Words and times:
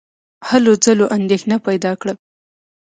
هلو 0.49 0.73
ځلو 0.83 1.05
اندېښنه 1.17 1.55
پیدا 1.67 1.91
کړه. 2.01 2.13